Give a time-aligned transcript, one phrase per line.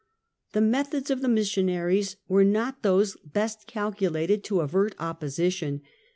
[0.53, 5.81] The methods of the missionaries were not those best calculated to avert op position.